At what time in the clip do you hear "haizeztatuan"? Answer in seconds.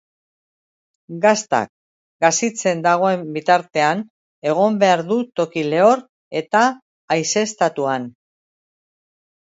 7.19-8.15